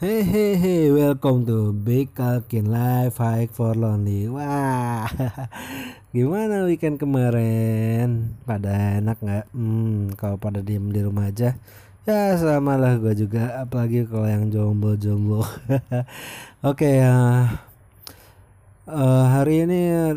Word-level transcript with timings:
Hey, 0.00 0.88
welcome 0.88 1.44
to 1.44 1.76
Big 1.76 2.16
Kalkin 2.16 2.72
Life 2.72 3.20
Hike 3.20 3.52
for 3.52 3.76
Lonely. 3.76 4.32
Wah, 4.32 5.04
gimana 6.16 6.64
weekend 6.64 6.96
kemarin? 6.96 8.32
Pada 8.48 8.96
enak 8.96 9.20
nggak? 9.20 9.52
Hmm, 9.52 10.08
kalau 10.16 10.40
pada 10.40 10.64
diem 10.64 10.88
di 10.88 11.04
rumah 11.04 11.28
aja, 11.28 11.52
ya 12.08 12.32
sama 12.40 12.80
lah 12.80 12.96
gue 12.96 13.12
juga. 13.12 13.60
Apalagi 13.60 14.08
kalau 14.08 14.24
yang 14.24 14.48
jomblo-jomblo. 14.48 15.44
Oke 16.72 17.04
ya, 17.04 17.16
uh, 18.88 19.24
hari 19.28 19.68
ini 19.68 20.16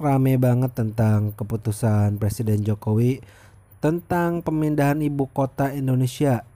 rame 0.00 0.40
banget 0.40 0.72
tentang 0.72 1.36
keputusan 1.36 2.16
Presiden 2.16 2.64
Jokowi 2.64 3.20
tentang 3.84 4.40
pemindahan 4.40 4.96
ibu 5.04 5.28
kota 5.28 5.76
Indonesia 5.76 6.48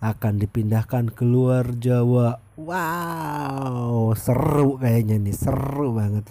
akan 0.00 0.40
dipindahkan 0.40 1.12
keluar 1.12 1.76
Jawa. 1.76 2.40
Wow, 2.56 4.16
seru 4.16 4.80
kayaknya 4.80 5.20
nih, 5.20 5.36
seru 5.36 5.96
banget. 5.96 6.24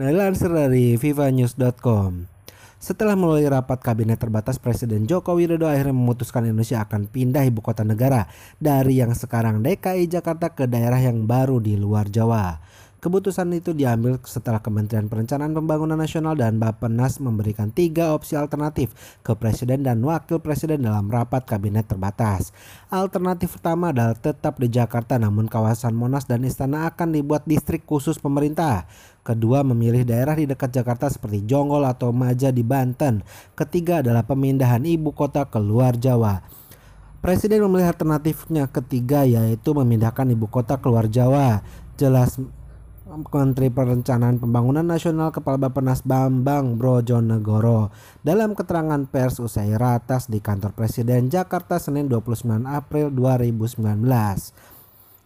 Nah, 0.00 0.08
lansir 0.08 0.48
dari 0.48 0.96
vivanews.com. 0.96 2.32
Setelah 2.82 3.14
melalui 3.14 3.46
rapat 3.46 3.78
kabinet 3.78 4.18
terbatas, 4.18 4.58
Presiden 4.58 5.06
Joko 5.06 5.38
Widodo 5.38 5.70
akhirnya 5.70 5.94
memutuskan 5.94 6.50
Indonesia 6.50 6.82
akan 6.82 7.06
pindah 7.06 7.46
ibu 7.46 7.62
kota 7.62 7.86
negara 7.86 8.26
dari 8.58 8.98
yang 8.98 9.14
sekarang 9.14 9.62
DKI 9.62 10.10
Jakarta 10.10 10.50
ke 10.50 10.66
daerah 10.66 10.98
yang 10.98 11.22
baru 11.22 11.62
di 11.62 11.78
luar 11.78 12.10
Jawa. 12.10 12.58
Keputusan 13.02 13.50
itu 13.50 13.74
diambil 13.74 14.14
setelah 14.22 14.62
Kementerian 14.62 15.10
Perencanaan 15.10 15.50
Pembangunan 15.50 15.98
Nasional 15.98 16.38
dan 16.38 16.62
Bappenas 16.62 17.18
memberikan 17.18 17.74
tiga 17.74 18.14
opsi 18.14 18.38
alternatif 18.38 18.94
ke 19.26 19.34
Presiden 19.34 19.82
dan 19.82 19.98
Wakil 20.06 20.38
Presiden 20.38 20.86
dalam 20.86 21.10
rapat 21.10 21.42
kabinet 21.42 21.90
terbatas. 21.90 22.54
Alternatif 22.94 23.58
pertama 23.58 23.90
adalah 23.90 24.14
tetap 24.14 24.62
di 24.62 24.70
Jakarta 24.70 25.18
namun 25.18 25.50
kawasan 25.50 25.98
Monas 25.98 26.30
dan 26.30 26.46
Istana 26.46 26.86
akan 26.94 27.10
dibuat 27.10 27.42
distrik 27.42 27.82
khusus 27.90 28.22
pemerintah. 28.22 28.86
Kedua, 29.26 29.66
memilih 29.66 30.06
daerah 30.06 30.38
di 30.38 30.46
dekat 30.46 30.70
Jakarta 30.70 31.10
seperti 31.10 31.42
Jonggol 31.42 31.82
atau 31.82 32.14
Maja 32.14 32.54
di 32.54 32.62
Banten. 32.62 33.26
Ketiga 33.58 33.98
adalah 33.98 34.22
pemindahan 34.22 34.86
ibu 34.86 35.10
kota 35.10 35.50
ke 35.50 35.58
luar 35.58 35.98
Jawa. 35.98 36.38
Presiden 37.18 37.66
memilih 37.66 37.90
alternatifnya 37.90 38.70
ketiga 38.70 39.26
yaitu 39.26 39.74
memindahkan 39.74 40.30
ibu 40.30 40.46
kota 40.46 40.78
keluar 40.78 41.10
Jawa. 41.10 41.66
Jelas 41.98 42.38
Menteri 43.12 43.68
Perencanaan 43.68 44.40
Pembangunan 44.40 44.88
Nasional 44.88 45.28
Kepala 45.28 45.60
Bappenas 45.60 46.00
Bambang 46.00 46.80
Brojonegoro 46.80 47.92
dalam 48.24 48.56
keterangan 48.56 49.04
pers 49.04 49.36
usai 49.36 49.76
ratas 49.76 50.32
di 50.32 50.40
kantor 50.40 50.72
Presiden 50.72 51.28
Jakarta 51.28 51.76
Senin 51.76 52.08
29 52.08 52.64
April 52.64 53.12
2019. 53.12 54.00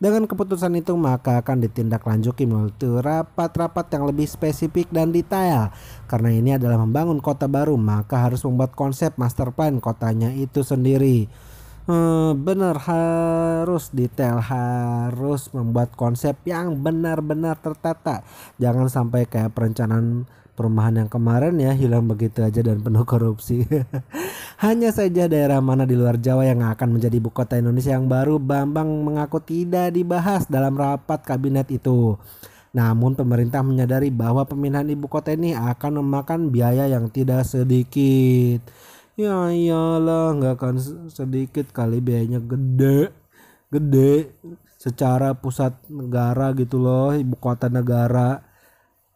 Dengan 0.03 0.27
keputusan 0.27 0.75
itu 0.75 0.99
maka 0.99 1.39
akan 1.39 1.63
ditindaklanjuti 1.63 2.43
melalui 2.51 2.99
rapat-rapat 2.99 3.87
yang 3.95 4.11
lebih 4.11 4.27
spesifik 4.27 4.91
dan 4.91 5.15
detail. 5.15 5.71
Karena 6.11 6.35
ini 6.35 6.59
adalah 6.59 6.83
membangun 6.83 7.23
kota 7.23 7.47
baru 7.47 7.79
maka 7.79 8.27
harus 8.27 8.43
membuat 8.43 8.75
konsep 8.75 9.15
master 9.15 9.55
plan 9.55 9.79
kotanya 9.79 10.35
itu 10.35 10.67
sendiri 10.67 11.31
hmm, 11.87 12.43
benar 12.43 12.77
harus 12.83 13.91
detail 13.95 14.43
harus 14.43 15.49
membuat 15.55 15.95
konsep 15.95 16.37
yang 16.45 16.79
benar-benar 16.83 17.59
tertata 17.63 18.27
jangan 18.59 18.91
sampai 18.91 19.25
kayak 19.27 19.55
perencanaan 19.55 20.27
perumahan 20.57 21.05
yang 21.05 21.11
kemarin 21.13 21.55
ya 21.61 21.77
hilang 21.77 22.09
begitu 22.09 22.41
aja 22.41 22.65
dan 22.65 22.81
penuh 22.81 23.05
korupsi. 23.05 23.69
Hanya 24.65 24.89
saja 24.89 25.29
daerah 25.29 25.61
mana 25.61 25.85
di 25.85 25.93
luar 25.93 26.17
Jawa 26.17 26.49
yang 26.49 26.65
akan 26.65 26.97
menjadi 26.97 27.21
ibu 27.21 27.29
kota 27.29 27.61
Indonesia 27.61 27.93
yang 27.93 28.09
baru 28.09 28.41
Bambang 28.41 28.89
mengaku 29.05 29.45
tidak 29.45 29.93
dibahas 29.93 30.49
dalam 30.49 30.73
rapat 30.73 31.21
kabinet 31.29 31.69
itu. 31.69 32.17
Namun 32.73 33.13
pemerintah 33.13 33.61
menyadari 33.61 34.09
bahwa 34.09 34.49
pemindahan 34.49 34.89
ibu 34.89 35.07
kota 35.13 35.37
ini 35.37 35.53
akan 35.53 36.01
memakan 36.01 36.49
biaya 36.49 36.89
yang 36.89 37.13
tidak 37.13 37.45
sedikit. 37.45 38.65
Ya 39.17 39.49
iyalah 39.49 40.37
nggak 40.37 40.55
akan 40.61 40.77
sedikit 41.09 41.73
kali 41.73 42.05
biayanya 42.05 42.37
gede. 42.37 43.09
Gede 43.73 44.37
secara 44.77 45.33
pusat 45.33 45.73
negara 45.89 46.53
gitu 46.53 46.77
loh 46.77 47.17
ibu 47.17 47.33
kota 47.41 47.73
negara. 47.73 48.45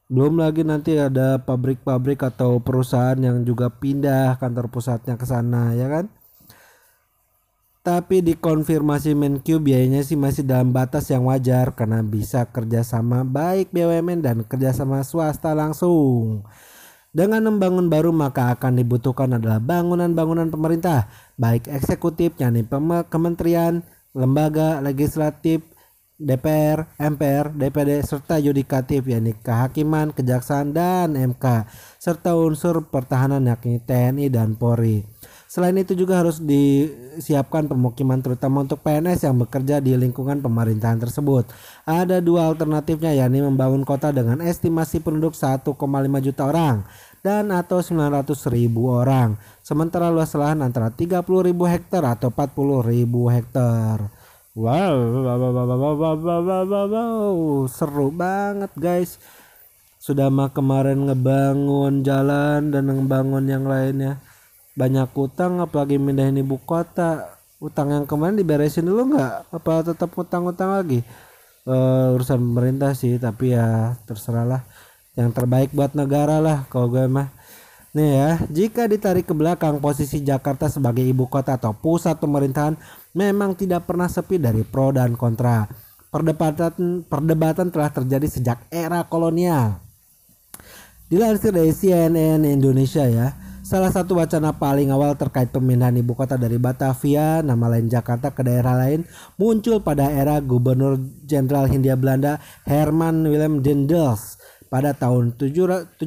Belum 0.08 0.40
lagi 0.40 0.64
nanti 0.64 0.96
ada 0.96 1.36
pabrik-pabrik 1.38 2.24
atau 2.24 2.58
perusahaan 2.64 3.20
yang 3.20 3.44
juga 3.44 3.68
pindah 3.68 4.40
kantor 4.40 4.72
pusatnya 4.72 5.14
ke 5.20 5.26
sana 5.28 5.76
ya 5.76 5.86
kan? 5.92 6.08
Tapi 7.84 8.24
dikonfirmasi 8.24 9.12
Menq 9.16 9.44
biayanya 9.60 10.00
sih 10.00 10.16
masih 10.16 10.44
dalam 10.48 10.72
batas 10.72 11.08
yang 11.12 11.28
wajar 11.28 11.76
karena 11.76 12.00
bisa 12.00 12.48
kerjasama 12.48 13.24
baik 13.24 13.68
BUMN 13.72 14.20
dan 14.24 14.36
kerjasama 14.48 15.04
swasta 15.04 15.52
langsung. 15.52 16.44
Dengan 17.10 17.42
membangun 17.42 17.90
baru 17.90 18.14
maka 18.14 18.54
akan 18.54 18.78
dibutuhkan 18.78 19.34
adalah 19.34 19.58
bangunan-bangunan 19.58 20.46
pemerintah, 20.46 21.10
baik 21.34 21.66
eksekutif, 21.66 22.38
yakni 22.38 22.62
kementerian, 23.10 23.82
lembaga 24.14 24.78
legislatif, 24.78 25.66
DPR, 26.20 26.86
MPR, 27.00 27.50
DPD, 27.56 28.04
serta 28.06 28.38
yudikatif 28.38 29.08
yakni 29.10 29.34
kehakiman, 29.40 30.14
kejaksaan, 30.14 30.70
dan 30.70 31.18
MK, 31.18 31.66
serta 31.98 32.36
unsur 32.38 32.86
pertahanan 32.92 33.42
yakni 33.42 33.82
TNI 33.82 34.30
dan 34.30 34.54
Polri. 34.54 35.02
Selain 35.50 35.74
itu 35.74 35.98
juga 35.98 36.22
harus 36.22 36.38
disiapkan 36.38 37.66
pemukiman 37.66 38.22
terutama 38.22 38.62
untuk 38.62 38.86
PNS 38.86 39.26
yang 39.26 39.34
bekerja 39.34 39.82
di 39.82 39.98
lingkungan 39.98 40.38
pemerintahan 40.38 41.02
tersebut. 41.02 41.50
Ada 41.82 42.22
dua 42.22 42.46
alternatifnya 42.54 43.18
yakni 43.18 43.42
membangun 43.42 43.82
kota 43.82 44.14
dengan 44.14 44.38
estimasi 44.46 45.02
penduduk 45.02 45.34
1,5 45.34 45.74
juta 46.22 46.42
orang 46.46 46.86
dan 47.26 47.50
atau 47.50 47.82
900 47.82 48.30
ribu 48.46 48.94
orang. 48.94 49.34
Sementara 49.66 50.06
luas 50.14 50.30
lahan 50.38 50.62
antara 50.62 50.86
30 50.94 51.18
ribu 51.26 51.66
hektar 51.66 52.06
atau 52.06 52.30
40 52.30 52.86
ribu 52.86 53.26
hektar. 53.26 54.06
Wow, 54.54 55.26
seru 57.66 58.14
banget 58.14 58.70
guys. 58.78 59.18
Sudah 59.98 60.30
mah 60.30 60.54
kemarin 60.54 61.10
ngebangun 61.10 62.06
jalan 62.06 62.70
dan 62.70 62.86
ngebangun 62.86 63.50
yang 63.50 63.66
lainnya 63.66 64.29
banyak 64.80 65.12
utang 65.12 65.60
apalagi 65.60 66.00
mindahin 66.00 66.40
ibu 66.40 66.56
kota. 66.64 67.36
Utang 67.60 67.92
yang 67.92 68.08
kemarin 68.08 68.40
diberesin 68.40 68.88
dulu 68.88 69.12
nggak? 69.12 69.52
Apa 69.52 69.84
tetap 69.84 70.08
utang-utang 70.16 70.72
lagi? 70.72 71.04
Uh, 71.68 72.16
urusan 72.16 72.40
pemerintah 72.40 72.96
sih 72.96 73.20
tapi 73.20 73.52
ya 73.52 74.00
terserah 74.08 74.48
lah. 74.48 74.62
Yang 75.12 75.36
terbaik 75.36 75.76
buat 75.76 75.92
negara 75.92 76.40
lah 76.40 76.64
kalau 76.72 76.88
gue 76.88 77.04
mah. 77.04 77.28
Nih 77.92 78.16
ya 78.16 78.30
jika 78.48 78.88
ditarik 78.88 79.28
ke 79.28 79.36
belakang 79.36 79.76
posisi 79.84 80.24
Jakarta 80.24 80.72
sebagai 80.72 81.04
ibu 81.04 81.28
kota 81.28 81.60
atau 81.60 81.76
pusat 81.76 82.16
pemerintahan 82.16 82.78
memang 83.12 83.52
tidak 83.52 83.84
pernah 83.84 84.08
sepi 84.08 84.40
dari 84.40 84.64
pro 84.64 84.88
dan 84.96 85.12
kontra. 85.12 85.68
Perdebatan 86.08 87.04
perdebatan 87.04 87.68
telah 87.68 87.92
terjadi 87.92 88.24
sejak 88.24 88.64
era 88.72 89.04
kolonial. 89.04 89.84
Dilansir 91.12 91.52
dari 91.52 91.74
CNN 91.74 92.40
Indonesia 92.46 93.04
ya 93.04 93.49
Salah 93.70 93.94
satu 93.94 94.18
wacana 94.18 94.50
paling 94.58 94.90
awal 94.90 95.14
terkait 95.14 95.54
pemindahan 95.54 95.94
ibu 95.94 96.18
kota 96.18 96.34
dari 96.34 96.58
Batavia, 96.58 97.38
nama 97.38 97.70
lain 97.70 97.86
Jakarta 97.86 98.34
ke 98.34 98.42
daerah 98.42 98.74
lain, 98.74 99.06
muncul 99.38 99.78
pada 99.78 100.10
era 100.10 100.42
Gubernur 100.42 100.98
Jenderal 101.22 101.70
Hindia 101.70 101.94
Belanda 101.94 102.42
Herman 102.66 103.22
Willem 103.22 103.62
Dendels 103.62 104.42
pada 104.66 104.90
tahun 104.90 105.38
1762 105.38 106.02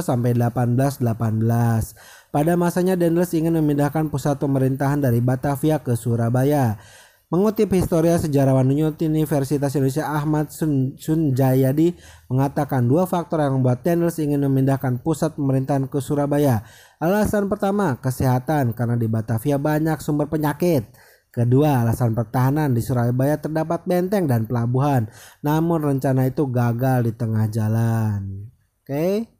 sampai 0.00 0.40
1818. 0.40 2.32
Pada 2.32 2.52
masanya 2.56 2.96
Dendels 2.96 3.28
ingin 3.36 3.60
memindahkan 3.60 4.08
pusat 4.08 4.40
pemerintahan 4.40 4.96
dari 4.96 5.20
Batavia 5.20 5.84
ke 5.84 6.00
Surabaya. 6.00 6.80
Mengutip 7.26 7.74
historia 7.74 8.14
sejarawan 8.22 8.70
Universitas 8.70 9.74
Indonesia 9.74 10.06
Ahmad 10.06 10.54
Sun, 10.54 10.94
Sunjayadi 10.94 11.98
mengatakan 12.30 12.86
dua 12.86 13.02
faktor 13.02 13.42
yang 13.42 13.58
membuat 13.58 13.82
Dendels 13.82 14.22
ingin 14.22 14.46
memindahkan 14.46 15.02
pusat 15.02 15.34
pemerintahan 15.34 15.90
ke 15.90 15.98
Surabaya. 15.98 16.62
Alasan 17.02 17.50
pertama, 17.50 17.98
kesehatan 17.98 18.78
karena 18.78 18.94
di 18.94 19.10
Batavia 19.10 19.58
banyak 19.58 19.98
sumber 19.98 20.30
penyakit. 20.30 20.86
Kedua, 21.34 21.82
alasan 21.82 22.14
pertahanan 22.14 22.70
di 22.70 22.78
Surabaya 22.78 23.42
terdapat 23.42 23.82
benteng 23.90 24.30
dan 24.30 24.46
pelabuhan. 24.46 25.10
Namun 25.42 25.82
rencana 25.82 26.30
itu 26.30 26.46
gagal 26.46 27.10
di 27.10 27.12
tengah 27.18 27.50
jalan. 27.50 28.46
Oke. 28.86 28.86
Okay? 28.86 29.35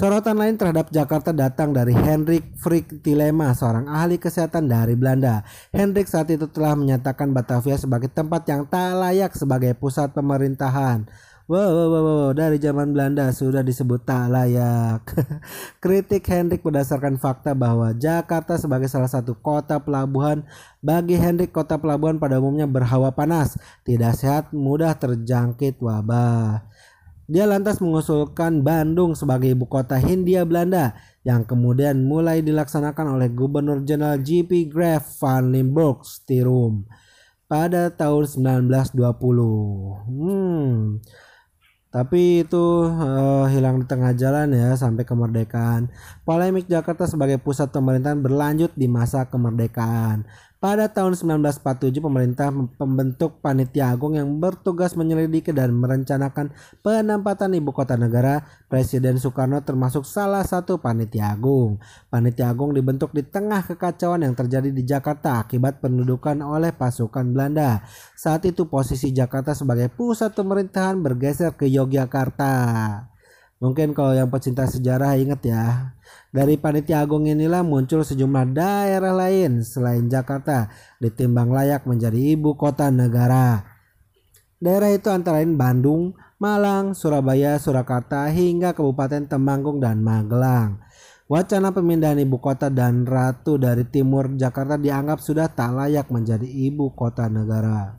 Sorotan 0.00 0.40
lain 0.40 0.56
terhadap 0.56 0.88
Jakarta 0.88 1.28
datang 1.28 1.76
dari 1.76 1.92
Hendrik 1.92 2.56
Frick 2.56 3.04
Tilema, 3.04 3.52
seorang 3.52 3.84
ahli 3.84 4.16
kesehatan 4.16 4.64
dari 4.64 4.96
Belanda. 4.96 5.44
Hendrik 5.76 6.08
saat 6.08 6.32
itu 6.32 6.48
telah 6.48 6.72
menyatakan 6.72 7.28
Batavia 7.36 7.76
sebagai 7.76 8.08
tempat 8.08 8.48
yang 8.48 8.64
tak 8.64 8.96
layak 8.96 9.36
sebagai 9.36 9.76
pusat 9.76 10.16
pemerintahan. 10.16 11.04
Wow, 11.52 11.68
wow, 11.68 11.88
wow, 11.92 12.02
wow, 12.06 12.30
dari 12.32 12.56
zaman 12.56 12.96
Belanda 12.96 13.28
sudah 13.28 13.60
disebut 13.60 14.00
tak 14.08 14.32
layak. 14.32 15.04
Kritik 15.84 16.24
Hendrik 16.32 16.64
berdasarkan 16.64 17.20
fakta 17.20 17.52
bahwa 17.52 17.92
Jakarta 17.92 18.56
sebagai 18.56 18.88
salah 18.88 19.10
satu 19.12 19.36
kota 19.36 19.84
pelabuhan 19.84 20.48
bagi 20.80 21.20
Hendrik 21.20 21.52
kota 21.52 21.76
pelabuhan 21.76 22.16
pada 22.16 22.40
umumnya 22.40 22.64
berhawa 22.64 23.12
panas, 23.12 23.60
tidak 23.84 24.16
sehat, 24.16 24.48
mudah 24.56 24.96
terjangkit 24.96 25.76
wabah. 25.76 26.69
Dia 27.30 27.46
lantas 27.46 27.78
mengusulkan 27.78 28.66
Bandung 28.66 29.14
sebagai 29.14 29.54
ibu 29.54 29.70
kota 29.70 29.94
Hindia 30.02 30.42
Belanda 30.42 30.98
yang 31.22 31.46
kemudian 31.46 32.02
mulai 32.02 32.42
dilaksanakan 32.42 33.14
oleh 33.14 33.30
Gubernur 33.30 33.86
Jenderal 33.86 34.18
G.P. 34.18 34.66
Graaf 34.66 35.14
van 35.22 35.54
Limburg 35.54 36.02
Stirum 36.02 36.90
pada 37.46 37.94
tahun 37.94 38.26
1920. 38.58 38.98
Hmm. 40.10 40.98
Tapi 41.90 42.46
itu 42.46 42.66
uh, 42.86 43.46
hilang 43.46 43.82
di 43.82 43.86
tengah 43.86 44.10
jalan 44.18 44.50
ya 44.50 44.74
sampai 44.74 45.06
kemerdekaan. 45.06 45.86
Polemik 46.26 46.66
Jakarta 46.66 47.06
sebagai 47.06 47.38
pusat 47.38 47.70
pemerintahan 47.70 48.18
berlanjut 48.18 48.74
di 48.74 48.90
masa 48.90 49.30
kemerdekaan. 49.30 50.26
Pada 50.60 50.92
tahun 50.92 51.16
1947 51.16 52.04
pemerintah 52.04 52.52
membentuk 52.52 53.40
panitia 53.40 53.96
agung 53.96 54.12
yang 54.12 54.28
bertugas 54.44 54.92
menyelidiki 54.92 55.56
dan 55.56 55.72
merencanakan 55.72 56.52
penempatan 56.84 57.56
ibu 57.56 57.72
kota 57.72 57.96
negara. 57.96 58.44
Presiden 58.68 59.16
Soekarno 59.16 59.64
termasuk 59.64 60.04
salah 60.04 60.44
satu 60.44 60.76
panitia 60.76 61.32
agung. 61.32 61.80
Panitia 62.12 62.52
agung 62.52 62.76
dibentuk 62.76 63.08
di 63.16 63.24
tengah 63.24 63.64
kekacauan 63.64 64.20
yang 64.20 64.36
terjadi 64.36 64.68
di 64.68 64.84
Jakarta 64.84 65.40
akibat 65.40 65.80
pendudukan 65.80 66.44
oleh 66.44 66.76
pasukan 66.76 67.24
Belanda. 67.32 67.80
Saat 68.12 68.44
itu 68.44 68.68
posisi 68.68 69.16
Jakarta 69.16 69.56
sebagai 69.56 69.88
pusat 69.88 70.36
pemerintahan 70.36 71.00
bergeser 71.00 71.56
ke 71.56 71.72
Yogyakarta. 71.72 72.52
Mungkin 73.60 73.92
kalau 73.92 74.16
yang 74.16 74.32
pecinta 74.32 74.64
sejarah 74.64 75.20
ingat 75.20 75.44
ya, 75.44 75.92
dari 76.32 76.56
panitia 76.56 77.04
agung 77.04 77.28
inilah 77.28 77.60
muncul 77.60 78.00
sejumlah 78.00 78.56
daerah 78.56 79.12
lain 79.12 79.60
selain 79.60 80.08
Jakarta 80.08 80.72
ditimbang 80.96 81.52
layak 81.52 81.84
menjadi 81.84 82.16
ibu 82.16 82.56
kota 82.56 82.88
negara. 82.88 83.60
Daerah 84.56 84.96
itu 84.96 85.12
antara 85.12 85.44
lain 85.44 85.60
Bandung, 85.60 86.16
Malang, 86.40 86.96
Surabaya, 86.96 87.60
Surakarta 87.60 88.32
hingga 88.32 88.72
Kabupaten 88.72 89.28
Temanggung 89.28 89.76
dan 89.76 90.00
Magelang. 90.00 90.80
Wacana 91.28 91.68
pemindahan 91.68 92.16
ibu 92.16 92.40
kota 92.40 92.72
dan 92.72 93.04
ratu 93.04 93.60
dari 93.60 93.84
timur 93.84 94.34
Jakarta 94.40 94.80
dianggap 94.80 95.20
sudah 95.20 95.52
tak 95.52 95.76
layak 95.76 96.08
menjadi 96.08 96.48
ibu 96.48 96.96
kota 96.96 97.28
negara. 97.28 97.92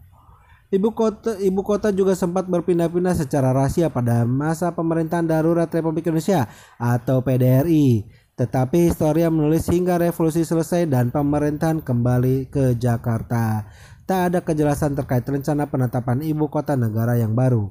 Ibu 0.72 0.96
kota, 0.96 1.36
ibu 1.44 1.68
kota 1.68 1.92
juga 1.92 2.16
sempat 2.16 2.48
berpindah-pindah 2.48 3.12
secara 3.12 3.52
rahasia 3.52 3.92
pada 3.92 4.24
masa 4.24 4.72
pemerintahan 4.72 5.28
darurat 5.28 5.68
Republik 5.68 6.08
Indonesia 6.08 6.48
atau 6.80 7.20
PDRI. 7.20 8.08
Tetapi 8.40 8.88
historia 8.88 9.28
menulis 9.28 9.68
hingga 9.68 10.00
revolusi 10.00 10.48
selesai 10.48 10.88
dan 10.88 11.12
pemerintahan 11.12 11.84
kembali 11.84 12.48
ke 12.48 12.80
Jakarta. 12.80 13.68
Tak 14.08 14.32
ada 14.32 14.40
kejelasan 14.48 14.96
terkait 14.96 15.28
rencana 15.28 15.68
penetapan 15.68 16.24
ibu 16.24 16.48
kota 16.48 16.80
negara 16.80 17.20
yang 17.20 17.36
baru. 17.36 17.68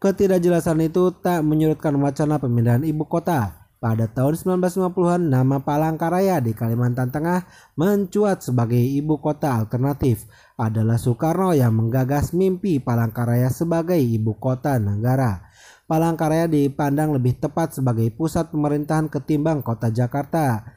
Ketidakjelasan 0.00 0.80
itu 0.80 1.12
tak 1.20 1.44
menyurutkan 1.44 1.92
wacana 2.00 2.40
pemindahan 2.40 2.88
ibu 2.88 3.04
kota. 3.04 3.59
Pada 3.80 4.04
tahun 4.12 4.36
1950-an, 4.36 5.32
nama 5.32 5.64
Palangkaraya 5.64 6.36
di 6.44 6.52
Kalimantan 6.52 7.08
Tengah 7.08 7.48
mencuat 7.80 8.44
sebagai 8.44 8.76
ibu 8.76 9.16
kota 9.16 9.56
alternatif. 9.56 10.28
Adalah 10.60 11.00
Soekarno 11.00 11.56
yang 11.56 11.72
menggagas 11.72 12.36
mimpi 12.36 12.76
Palangkaraya 12.76 13.48
sebagai 13.48 13.96
ibu 13.96 14.36
kota 14.36 14.76
negara. 14.76 15.48
Palangkaraya 15.88 16.44
dipandang 16.44 17.16
lebih 17.16 17.40
tepat 17.40 17.72
sebagai 17.72 18.12
pusat 18.12 18.52
pemerintahan 18.52 19.08
ketimbang 19.08 19.64
kota 19.64 19.88
Jakarta. 19.88 20.76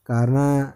Karena 0.00 0.72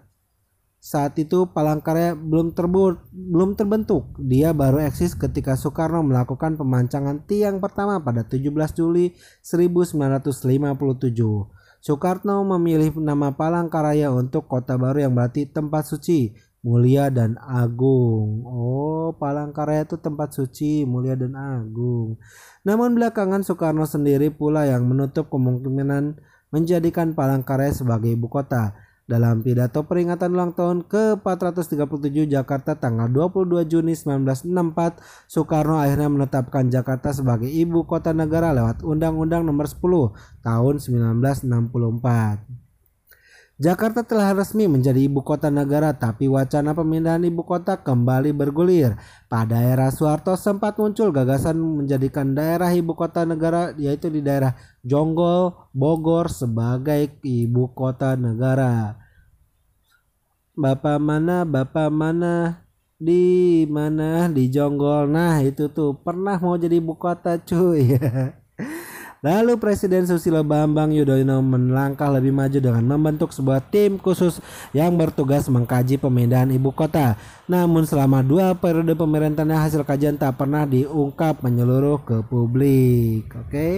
saat 0.86 1.18
itu 1.18 1.50
Palangkaraya 1.50 2.14
belum 2.14 2.54
terbur, 2.54 3.02
belum 3.10 3.58
terbentuk. 3.58 4.06
Dia 4.22 4.54
baru 4.54 4.86
eksis 4.86 5.18
ketika 5.18 5.58
Soekarno 5.58 6.06
melakukan 6.06 6.54
pemancangan 6.54 7.26
tiang 7.26 7.58
pertama 7.58 7.98
pada 7.98 8.22
17 8.22 8.54
Juli 8.70 9.18
1957. 9.42 10.46
Soekarno 11.82 12.46
memilih 12.54 12.94
nama 13.02 13.34
Palangkaraya 13.34 14.14
untuk 14.14 14.46
kota 14.46 14.78
baru 14.78 15.10
yang 15.10 15.18
berarti 15.18 15.50
tempat 15.50 15.90
suci, 15.90 16.38
mulia 16.62 17.10
dan 17.10 17.34
agung. 17.42 18.46
Oh, 18.46 19.10
Palangkaraya 19.18 19.90
itu 19.90 19.98
tempat 19.98 20.38
suci, 20.38 20.86
mulia 20.86 21.18
dan 21.18 21.34
agung. 21.34 22.14
Namun 22.62 22.94
belakangan 22.94 23.42
Soekarno 23.42 23.90
sendiri 23.90 24.30
pula 24.30 24.70
yang 24.70 24.86
menutup 24.86 25.34
kemungkinan 25.34 26.22
menjadikan 26.54 27.18
Palangkaraya 27.18 27.74
sebagai 27.74 28.14
ibu 28.14 28.30
kota. 28.30 28.85
Dalam 29.06 29.38
pidato 29.38 29.86
peringatan 29.86 30.34
ulang 30.34 30.50
tahun 30.58 30.82
ke-437 30.90 32.26
Jakarta 32.26 32.74
tanggal 32.74 33.06
22 33.06 33.62
Juni 33.70 33.94
1964, 33.94 35.30
Soekarno 35.30 35.78
akhirnya 35.78 36.10
menetapkan 36.10 36.66
Jakarta 36.66 37.14
sebagai 37.14 37.46
ibu 37.46 37.86
kota 37.86 38.10
negara 38.10 38.50
lewat 38.50 38.82
Undang-Undang 38.82 39.46
Nomor 39.46 39.70
10 39.70 40.10
Tahun 40.42 40.74
1964. 40.82 42.65
Jakarta 43.56 44.04
telah 44.04 44.36
resmi 44.36 44.68
menjadi 44.68 45.08
ibu 45.08 45.24
kota 45.24 45.48
negara 45.48 45.96
tapi 45.96 46.28
wacana 46.28 46.76
pemindahan 46.76 47.24
ibu 47.24 47.40
kota 47.40 47.80
kembali 47.80 48.36
bergulir. 48.36 49.00
Pada 49.32 49.56
era 49.64 49.88
Soeharto 49.88 50.36
sempat 50.36 50.76
muncul 50.76 51.08
gagasan 51.08 51.56
menjadikan 51.56 52.36
daerah 52.36 52.68
ibu 52.76 52.92
kota 52.92 53.24
negara 53.24 53.72
yaitu 53.80 54.12
di 54.12 54.20
daerah 54.20 54.52
Jonggol, 54.84 55.56
Bogor 55.72 56.28
sebagai 56.28 57.16
ibu 57.24 57.72
kota 57.72 58.12
negara. 58.12 59.00
Bapak 60.52 61.00
mana, 61.00 61.48
bapak 61.48 61.88
mana, 61.88 62.60
di 63.00 63.64
mana 63.72 64.28
di 64.28 64.52
Jonggol. 64.52 65.08
Nah, 65.08 65.40
itu 65.40 65.72
tuh 65.72 65.96
pernah 65.96 66.36
mau 66.36 66.60
jadi 66.60 66.76
ibu 66.76 66.92
kota 67.00 67.40
cuy. 67.40 67.88
Lalu 69.24 69.56
Presiden 69.56 70.04
Susilo 70.04 70.44
Bambang 70.44 70.92
Yudhoyono 70.92 71.40
melangkah 71.40 72.12
lebih 72.12 72.36
maju 72.36 72.58
dengan 72.60 72.84
membentuk 72.84 73.32
sebuah 73.32 73.64
tim 73.72 73.96
khusus 73.96 74.44
yang 74.76 74.92
bertugas 74.96 75.48
mengkaji 75.48 75.96
pemindahan 75.96 76.52
ibu 76.52 76.68
kota. 76.68 77.16
Namun 77.48 77.88
selama 77.88 78.20
dua 78.20 78.52
periode 78.52 78.92
pemerintahannya 78.92 79.56
hasil 79.56 79.88
kajian 79.88 80.20
tak 80.20 80.36
pernah 80.36 80.68
diungkap 80.68 81.40
menyeluruh 81.40 82.04
ke 82.04 82.16
publik. 82.28 83.32
Oke. 83.32 83.48
Okay? 83.48 83.74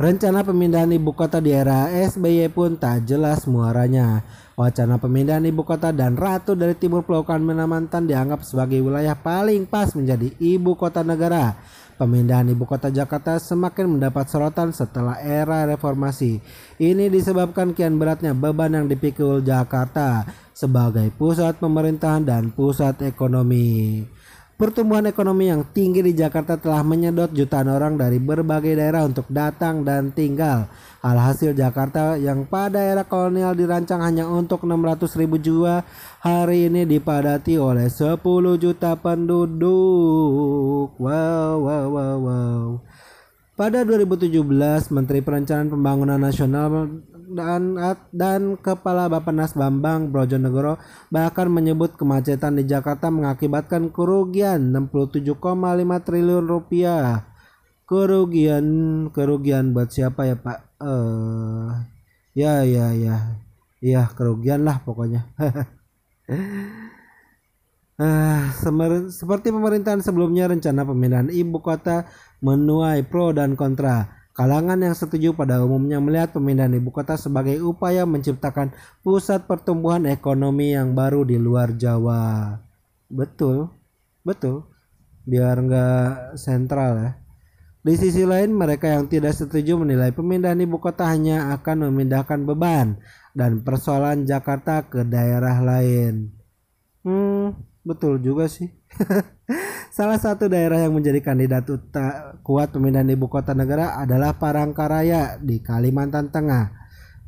Rencana 0.00 0.40
pemindahan 0.40 0.88
ibu 0.96 1.12
kota 1.12 1.44
di 1.44 1.52
era 1.52 1.92
SBY 1.92 2.48
pun 2.56 2.72
tak 2.80 3.04
jelas 3.04 3.44
muaranya. 3.44 4.24
Wacana 4.56 4.96
pemindahan 4.96 5.44
ibu 5.44 5.60
kota 5.60 5.92
dan 5.92 6.16
ratu 6.16 6.56
dari 6.56 6.72
timur 6.72 7.04
Pulau 7.04 7.20
Kalimantan 7.20 8.08
dianggap 8.08 8.40
sebagai 8.40 8.80
wilayah 8.80 9.12
paling 9.12 9.68
pas 9.68 9.92
menjadi 9.92 10.32
ibu 10.40 10.72
kota 10.72 11.04
negara. 11.04 11.60
Pemindahan 12.00 12.48
ibu 12.48 12.64
kota 12.64 12.88
Jakarta 12.88 13.36
semakin 13.36 14.00
mendapat 14.00 14.24
sorotan 14.24 14.72
setelah 14.72 15.20
era 15.20 15.68
reformasi. 15.68 16.40
Ini 16.80 17.12
disebabkan 17.12 17.76
kian 17.76 18.00
beratnya 18.00 18.32
beban 18.32 18.72
yang 18.72 18.88
dipikul 18.88 19.44
Jakarta 19.44 20.24
sebagai 20.56 21.12
pusat 21.12 21.60
pemerintahan 21.60 22.24
dan 22.24 22.56
pusat 22.56 23.04
ekonomi. 23.04 24.00
Pertumbuhan 24.60 25.08
ekonomi 25.08 25.48
yang 25.48 25.64
tinggi 25.72 26.04
di 26.04 26.12
Jakarta 26.12 26.60
telah 26.60 26.84
menyedot 26.84 27.32
jutaan 27.32 27.72
orang 27.72 27.96
dari 27.96 28.20
berbagai 28.20 28.76
daerah 28.76 29.08
untuk 29.08 29.24
datang 29.32 29.88
dan 29.88 30.12
tinggal. 30.12 30.68
Alhasil 31.00 31.56
Jakarta 31.56 32.20
yang 32.20 32.44
pada 32.44 32.76
era 32.84 33.08
kolonial 33.08 33.56
dirancang 33.56 34.04
hanya 34.04 34.28
untuk 34.28 34.68
600 34.68 35.16
ribu 35.16 35.40
jiwa 35.40 35.80
hari 36.20 36.68
ini 36.68 36.84
dipadati 36.84 37.56
oleh 37.56 37.88
10 37.88 38.20
juta 38.60 39.00
penduduk. 39.00 40.92
Wow, 40.92 41.52
wow, 41.64 41.86
wow, 41.88 42.16
wow. 42.20 42.64
Pada 43.56 43.80
2017, 43.80 44.44
Menteri 44.92 45.24
Perencanaan 45.24 45.72
Pembangunan 45.72 46.20
Nasional 46.20 47.00
dan 47.30 47.78
dan 48.10 48.58
Kepala 48.58 49.06
Bappenas 49.06 49.54
Bambang 49.54 50.10
Brojonegoro 50.10 50.76
bahkan 51.08 51.46
menyebut 51.46 51.94
kemacetan 51.94 52.58
di 52.58 52.66
Jakarta 52.66 53.08
mengakibatkan 53.08 53.94
kerugian 53.94 54.74
67,5 54.74 55.30
triliun 56.06 56.46
rupiah. 56.46 57.30
Kerugian 57.86 58.66
kerugian 59.10 59.74
buat 59.74 59.90
siapa 59.90 60.26
ya 60.26 60.36
Pak? 60.38 60.58
Eh 60.78 60.86
uh, 60.86 61.70
ya 62.34 62.62
ya 62.66 62.94
ya. 62.94 63.16
Ya 63.80 64.02
kerugian 64.12 64.66
lah 64.66 64.82
pokoknya. 64.82 65.26
Uh, 68.00 68.48
seperti 69.12 69.52
pemerintahan 69.52 70.00
sebelumnya 70.00 70.48
rencana 70.48 70.88
pemindahan 70.88 71.28
ibu 71.28 71.60
kota 71.60 72.08
menuai 72.40 73.04
pro 73.04 73.36
dan 73.36 73.60
kontra. 73.60 74.19
Kalangan 74.40 74.80
yang 74.80 74.96
setuju 74.96 75.36
pada 75.36 75.60
umumnya 75.60 76.00
melihat 76.00 76.32
pemindahan 76.32 76.72
ibu 76.72 76.88
kota 76.88 77.20
sebagai 77.20 77.60
upaya 77.60 78.08
menciptakan 78.08 78.72
pusat 79.04 79.44
pertumbuhan 79.44 80.08
ekonomi 80.08 80.72
yang 80.72 80.96
baru 80.96 81.28
di 81.28 81.36
luar 81.36 81.76
Jawa. 81.76 82.56
Betul, 83.12 83.68
betul. 84.24 84.64
biar 85.28 85.60
nggak 85.60 86.40
sentral 86.40 86.92
ya. 86.96 87.10
Di 87.84 88.00
sisi 88.00 88.24
lain, 88.24 88.56
mereka 88.56 88.88
yang 88.88 89.12
tidak 89.12 89.36
setuju 89.36 89.76
menilai 89.76 90.08
pemindahan 90.08 90.56
ibu 90.56 90.80
kota 90.80 91.04
hanya 91.04 91.52
akan 91.60 91.92
memindahkan 91.92 92.40
beban 92.48 92.96
dan 93.36 93.60
persoalan 93.60 94.24
Jakarta 94.24 94.88
ke 94.88 95.04
daerah 95.04 95.60
lain. 95.60 96.32
Hmm, 97.04 97.60
betul 97.90 98.22
juga 98.22 98.46
sih. 98.46 98.70
Salah 99.96 100.22
satu 100.22 100.46
daerah 100.46 100.78
yang 100.86 100.94
menjadi 100.94 101.18
kandidat 101.18 101.66
kuat 102.46 102.70
pemindahan 102.70 103.10
ibu 103.10 103.26
kota 103.26 103.50
negara 103.50 103.98
adalah 103.98 104.38
Parangkaraya 104.38 105.42
di 105.42 105.58
Kalimantan 105.58 106.30
Tengah. 106.30 106.70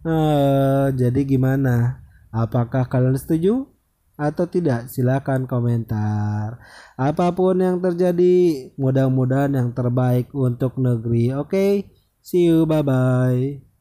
Eh, 0.06 0.86
jadi 0.94 1.20
gimana? 1.26 1.98
Apakah 2.30 2.86
kalian 2.86 3.18
setuju? 3.18 3.72
atau 4.22 4.44
tidak 4.44 4.92
silahkan 4.92 5.48
komentar 5.48 6.60
apa 7.00 7.26
pun 7.32 7.56
yang 7.58 7.80
terjadi 7.80 8.68
mudah-mudahan 8.76 9.56
yang 9.56 9.70
terbaik 9.72 10.28
untuk 10.36 10.76
negeri 10.76 11.32
oke 11.32 11.48
okay? 11.48 11.72
see 12.20 12.46
you 12.46 12.68
bye 12.68 12.84
bye 12.84 13.71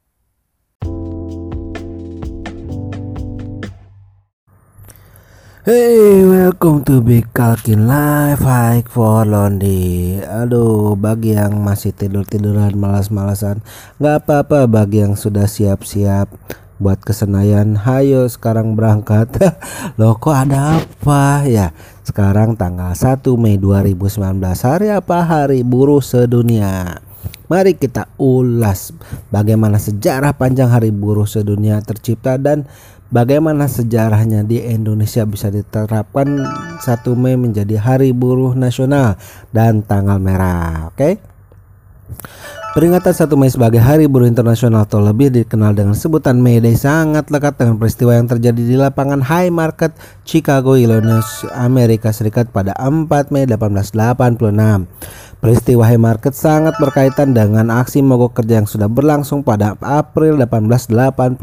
Hey, 5.61 6.25
welcome 6.25 6.81
to 6.89 7.05
Big 7.05 7.29
Kalkin 7.37 7.85
Life 7.85 8.41
Hike 8.41 8.89
for 8.89 9.29
Londi. 9.29 10.17
Aduh, 10.17 10.97
bagi 10.97 11.37
yang 11.37 11.61
masih 11.61 11.93
tidur-tiduran, 11.93 12.73
malas-malasan, 12.73 13.61
nggak 14.01 14.25
apa-apa. 14.25 14.65
Bagi 14.65 15.05
yang 15.05 15.13
sudah 15.13 15.45
siap-siap, 15.45 16.33
buat 16.81 16.97
kesenayan 17.05 17.77
hayo 17.77 18.25
sekarang 18.25 18.73
berangkat 18.73 19.29
loh 20.01 20.17
kok 20.17 20.33
ada 20.33 20.81
apa 20.81 21.45
ya 21.45 21.77
sekarang 22.01 22.57
tanggal 22.57 22.97
1 22.97 23.21
Mei 23.37 23.61
2019 23.61 24.17
hari 24.65 24.89
apa 24.89 25.21
hari 25.21 25.61
buruh 25.61 26.01
sedunia 26.01 27.05
Mari 27.51 27.75
kita 27.75 28.07
ulas 28.15 28.95
bagaimana 29.27 29.75
sejarah 29.75 30.31
panjang 30.39 30.71
hari 30.71 30.89
buruh 30.89 31.27
sedunia 31.27 31.83
tercipta 31.83 32.39
dan 32.39 32.63
bagaimana 33.11 33.67
sejarahnya 33.67 34.47
di 34.47 34.63
Indonesia 34.63 35.27
bisa 35.27 35.51
diterapkan 35.51 36.41
1 36.79 36.81
Mei 37.19 37.37
menjadi 37.37 37.77
hari 37.77 38.15
buruh 38.15 38.57
nasional 38.57 39.19
dan 39.53 39.83
tanggal 39.85 40.17
merah. 40.17 40.89
Oke. 40.89 40.97
Okay? 40.97 41.13
Peringatan 42.71 43.11
1 43.11 43.27
Mei 43.35 43.51
sebagai 43.51 43.83
Hari 43.83 44.07
Buruh 44.07 44.31
Internasional 44.31 44.87
atau 44.87 45.03
lebih 45.03 45.27
dikenal 45.27 45.75
dengan 45.75 45.91
sebutan 45.91 46.39
May 46.39 46.63
Day 46.63 46.79
sangat 46.79 47.27
lekat 47.27 47.59
dengan 47.59 47.75
peristiwa 47.75 48.15
yang 48.15 48.31
terjadi 48.31 48.63
di 48.63 48.79
lapangan 48.79 49.19
High 49.19 49.51
Market 49.51 49.91
Chicago, 50.23 50.79
Illinois, 50.79 51.27
Amerika 51.51 52.15
Serikat 52.15 52.47
pada 52.47 52.71
4 52.79 53.11
Mei 53.35 53.43
1886. 53.43 54.87
Peristiwa 55.41 55.89
Haymarket 55.89 56.37
sangat 56.37 56.77
berkaitan 56.77 57.33
dengan 57.33 57.73
aksi 57.73 58.05
mogok 58.05 58.37
kerja 58.37 58.61
yang 58.61 58.69
sudah 58.69 58.85
berlangsung 58.85 59.41
pada 59.41 59.73
April 59.81 60.37
1886. 60.37 61.41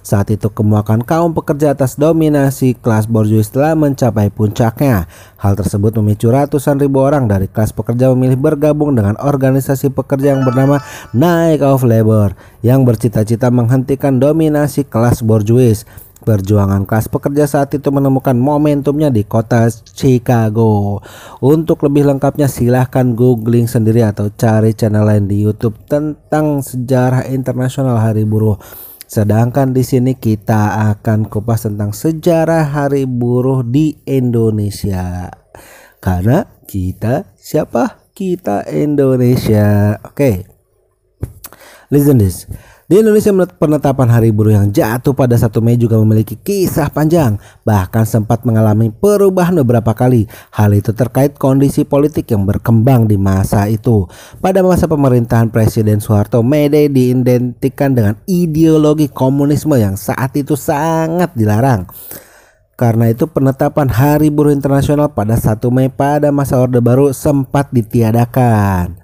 Saat 0.00 0.32
itu 0.32 0.48
kemuakan 0.48 1.04
kaum 1.04 1.36
pekerja 1.36 1.76
atas 1.76 2.00
dominasi 2.00 2.80
kelas 2.80 3.04
borjuis 3.04 3.52
telah 3.52 3.76
mencapai 3.76 4.32
puncaknya. 4.32 5.04
Hal 5.36 5.52
tersebut 5.52 6.00
memicu 6.00 6.32
ratusan 6.32 6.80
ribu 6.80 7.04
orang 7.04 7.28
dari 7.28 7.44
kelas 7.44 7.76
pekerja 7.76 8.08
memilih 8.16 8.40
bergabung 8.40 8.96
dengan 8.96 9.20
organisasi 9.20 9.92
pekerja 9.92 10.32
yang 10.32 10.48
bernama 10.48 10.80
Night 11.12 11.60
of 11.60 11.84
Labor 11.84 12.32
yang 12.64 12.88
bercita-cita 12.88 13.52
menghentikan 13.52 14.16
dominasi 14.16 14.88
kelas 14.88 15.20
borjuis. 15.20 15.84
Perjuangan 16.20 16.84
kelas 16.84 17.08
pekerja 17.08 17.48
saat 17.48 17.72
itu 17.72 17.88
menemukan 17.88 18.36
momentumnya 18.36 19.08
di 19.08 19.24
kota 19.24 19.72
Chicago. 19.72 21.00
Untuk 21.40 21.80
lebih 21.80 22.04
lengkapnya 22.12 22.44
silahkan 22.44 23.16
googling 23.16 23.64
sendiri 23.64 24.04
atau 24.04 24.28
cari 24.28 24.76
channel 24.76 25.08
lain 25.08 25.24
di 25.24 25.40
YouTube 25.40 25.80
tentang 25.88 26.60
sejarah 26.60 27.24
internasional 27.32 27.96
Hari 27.96 28.28
Buruh. 28.28 28.60
Sedangkan 29.08 29.72
di 29.72 29.80
sini 29.80 30.14
kita 30.14 30.92
akan 30.94 31.26
kupas 31.26 31.64
tentang 31.64 31.96
sejarah 31.96 32.68
Hari 32.68 33.08
Buruh 33.08 33.64
di 33.64 33.96
Indonesia. 34.04 35.32
Karena 36.04 36.44
kita 36.68 37.32
siapa? 37.34 38.12
Kita 38.12 38.68
Indonesia. 38.68 39.96
Oke. 40.04 40.14
Okay. 40.14 40.34
Listen 41.90 42.22
this. 42.22 42.46
Di 42.90 42.98
Indonesia 42.98 43.30
penetapan 43.30 44.10
hari 44.10 44.34
buruh 44.34 44.50
yang 44.50 44.74
jatuh 44.74 45.14
pada 45.14 45.38
1 45.38 45.62
Mei 45.62 45.78
juga 45.78 45.94
memiliki 46.02 46.34
kisah 46.34 46.90
panjang, 46.90 47.38
bahkan 47.62 48.02
sempat 48.02 48.42
mengalami 48.42 48.90
perubahan 48.90 49.54
beberapa 49.62 49.94
kali. 49.94 50.26
Hal 50.50 50.74
itu 50.74 50.90
terkait 50.90 51.38
kondisi 51.38 51.86
politik 51.86 52.26
yang 52.34 52.42
berkembang 52.42 53.06
di 53.06 53.14
masa 53.14 53.70
itu. 53.70 54.10
Pada 54.42 54.66
masa 54.66 54.90
pemerintahan 54.90 55.54
Presiden 55.54 56.02
Soeharto, 56.02 56.42
Mei 56.42 56.66
Day 56.66 56.90
diidentikan 56.90 57.94
dengan 57.94 58.18
ideologi 58.26 59.06
komunisme 59.06 59.78
yang 59.78 59.94
saat 59.94 60.34
itu 60.34 60.58
sangat 60.58 61.30
dilarang. 61.38 61.86
Karena 62.74 63.06
itu 63.06 63.30
penetapan 63.30 63.86
Hari 63.86 64.34
Buruh 64.34 64.50
Internasional 64.50 65.14
pada 65.14 65.38
1 65.38 65.62
Mei 65.70 65.94
pada 65.94 66.34
masa 66.34 66.58
Orde 66.58 66.82
Baru 66.82 67.14
sempat 67.14 67.70
ditiadakan. 67.70 68.99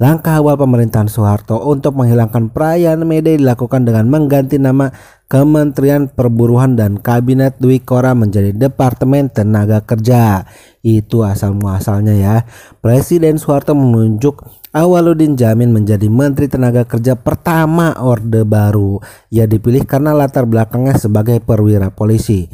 Langkah 0.00 0.40
awal 0.40 0.56
pemerintahan 0.56 1.12
Soeharto 1.12 1.60
untuk 1.60 1.92
menghilangkan 1.92 2.48
perayaan 2.48 3.04
May 3.04 3.20
Day 3.20 3.36
dilakukan 3.36 3.84
dengan 3.84 4.08
mengganti 4.08 4.56
nama 4.56 4.88
Kementerian 5.28 6.08
Perburuhan 6.08 6.72
dan 6.72 6.96
Kabinet 6.96 7.60
Dwi 7.60 7.84
Kora 7.84 8.16
menjadi 8.16 8.56
Departemen 8.56 9.28
Tenaga 9.28 9.84
Kerja. 9.84 10.48
Itu 10.80 11.20
asal 11.20 11.52
muasalnya 11.52 12.16
ya. 12.16 12.48
Presiden 12.80 13.36
Soeharto 13.36 13.76
menunjuk 13.76 14.40
Awaludin 14.72 15.36
Jamin 15.36 15.68
menjadi 15.68 16.08
Menteri 16.08 16.48
Tenaga 16.48 16.88
Kerja 16.88 17.20
pertama 17.20 17.92
Orde 18.00 18.48
Baru. 18.48 19.04
Ia 19.28 19.44
dipilih 19.44 19.84
karena 19.84 20.16
latar 20.16 20.48
belakangnya 20.48 20.96
sebagai 20.96 21.44
perwira 21.44 21.92
polisi. 21.92 22.48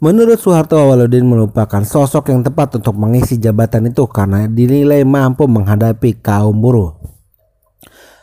Menurut 0.00 0.40
Soeharto 0.40 0.80
Awaludin 0.80 1.28
merupakan 1.28 1.84
sosok 1.84 2.32
yang 2.32 2.40
tepat 2.40 2.72
untuk 2.80 2.96
mengisi 2.96 3.36
jabatan 3.36 3.92
itu 3.92 4.08
karena 4.08 4.48
dinilai 4.48 5.04
mampu 5.04 5.44
menghadapi 5.44 6.16
kaum 6.24 6.56
buruh. 6.56 6.96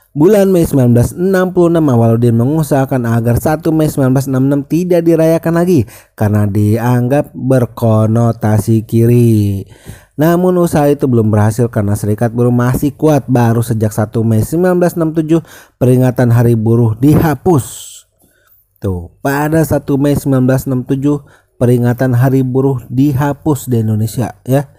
Bulan 0.09 0.49
Mei 0.49 0.65
1966 0.65 1.21
Awaludin 1.77 2.33
mengusahakan 2.33 3.05
agar 3.05 3.37
1 3.37 3.61
Mei 3.69 3.93
1966 3.93 4.65
tidak 4.65 5.01
dirayakan 5.05 5.53
lagi 5.53 5.85
karena 6.17 6.49
dianggap 6.49 7.29
berkonotasi 7.37 8.81
kiri. 8.81 9.69
Namun 10.17 10.57
usaha 10.57 10.89
itu 10.89 11.05
belum 11.05 11.29
berhasil 11.29 11.69
karena 11.69 11.93
serikat 11.93 12.33
buruh 12.33 12.49
masih 12.49 12.89
kuat 12.97 13.29
baru 13.29 13.61
sejak 13.61 13.93
1 13.93 14.09
Mei 14.25 14.41
1967 14.41 15.45
peringatan 15.77 16.33
hari 16.33 16.57
buruh 16.57 16.97
dihapus. 16.97 17.93
Tuh, 18.81 19.13
pada 19.21 19.61
1 19.61 19.85
Mei 20.01 20.17
1967 20.17 21.45
peringatan 21.57 22.13
Hari 22.13 22.45
Buruh 22.45 22.85
dihapus 22.87 23.67
di 23.67 23.81
Indonesia 23.81 24.37
ya. 24.45 24.69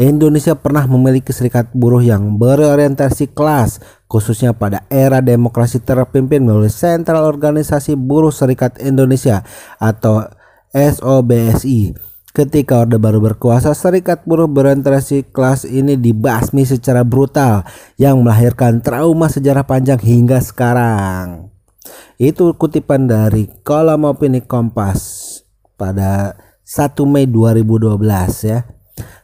Indonesia 0.00 0.56
pernah 0.56 0.88
memiliki 0.88 1.36
serikat 1.36 1.68
buruh 1.76 2.00
yang 2.00 2.40
berorientasi 2.40 3.36
kelas 3.36 3.84
khususnya 4.08 4.56
pada 4.56 4.88
era 4.88 5.20
demokrasi 5.20 5.84
terpimpin 5.84 6.40
melalui 6.40 6.72
Sentral 6.72 7.28
Organisasi 7.28 7.92
Buruh 7.94 8.32
Serikat 8.32 8.80
Indonesia 8.80 9.44
atau 9.76 10.24
SOBSI. 10.72 11.92
Ketika 12.30 12.86
Orde 12.86 12.94
Baru 12.96 13.18
berkuasa, 13.18 13.74
serikat 13.74 14.22
buruh 14.22 14.46
berorientasi 14.46 15.34
kelas 15.34 15.66
ini 15.66 15.98
dibasmi 15.98 16.62
secara 16.62 17.02
brutal 17.02 17.66
yang 17.98 18.22
melahirkan 18.22 18.78
trauma 18.78 19.26
sejarah 19.26 19.66
panjang 19.66 19.98
hingga 19.98 20.38
sekarang. 20.38 21.50
Itu 22.22 22.54
kutipan 22.54 23.10
dari 23.10 23.50
kolom 23.66 24.06
opini 24.06 24.46
Kompas 24.46 25.19
pada 25.80 26.36
1 26.68 26.92
Mei 27.08 27.24
2012 27.24 27.96
ya. 28.44 28.68